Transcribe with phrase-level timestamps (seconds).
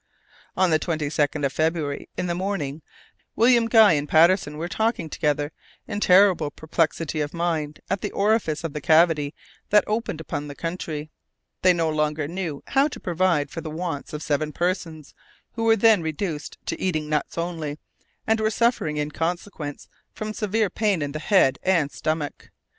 [0.57, 2.81] On the 22nd of February, in the morning,
[3.35, 5.51] William Guy and Patterson were talking together,
[5.87, 9.35] in terrible perplexity of mind, at the orifice of the cavity
[9.69, 11.11] that opened upon the country.
[11.61, 15.13] They no longer knew how to provide for the wants of seven persons,
[15.51, 17.77] who were then reduced to eating nuts only,
[18.25, 22.49] and were suffering in consequence from severe pain in the head and stomach.